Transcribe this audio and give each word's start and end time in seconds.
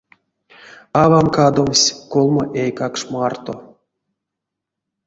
Авам 1.01 1.27
кадовсь 1.37 1.93
колмо 2.11 2.43
эйкакш 2.61 3.01
марто. 3.13 3.53